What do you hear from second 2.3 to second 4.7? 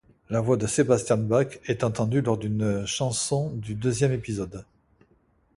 d'une chanson du deuxième épisode.